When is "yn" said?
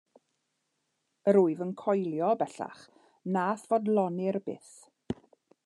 1.65-1.73